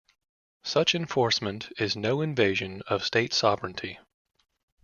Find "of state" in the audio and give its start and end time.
2.87-3.35